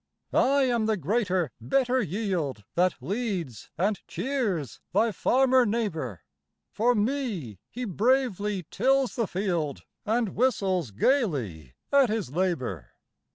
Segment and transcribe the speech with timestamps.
[0.33, 6.23] "I am the greater, better yield, That leads and cheers thy farmer neighbour,
[6.71, 12.93] For me he bravely tills the field And whistles gaily at his labour.